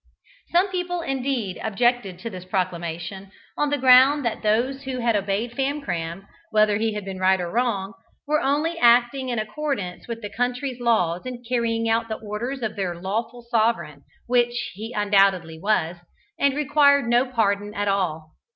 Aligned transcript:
Some 0.51 0.71
people 0.71 1.01
indeed 1.01 1.59
objected 1.63 2.17
to 2.17 2.31
this 2.31 2.43
proclamation, 2.43 3.31
on 3.55 3.69
the 3.69 3.77
ground 3.77 4.25
that 4.25 4.41
those 4.41 4.81
who 4.81 4.97
had 4.97 5.15
obeyed 5.15 5.51
Famcram, 5.51 6.25
whether 6.49 6.77
he 6.77 6.95
had 6.95 7.05
been 7.05 7.19
right 7.19 7.39
or 7.39 7.51
wrong, 7.51 7.93
were 8.25 8.41
only 8.41 8.79
acting 8.79 9.29
in 9.29 9.37
accordance 9.37 10.07
with 10.07 10.23
the 10.23 10.29
country's 10.35 10.79
laws 10.81 11.27
in 11.27 11.43
carrying 11.47 11.87
out 11.87 12.07
the 12.07 12.15
orders 12.17 12.63
of 12.63 12.75
their 12.75 12.95
lawful 12.99 13.43
sovereign 13.43 14.01
(which 14.25 14.71
he 14.73 14.91
undoubtedly 14.91 15.59
was), 15.61 15.97
and 16.39 16.55
required 16.55 17.05
no 17.07 17.27
pardon 17.27 17.71
at 17.75 17.87
all. 17.87 18.33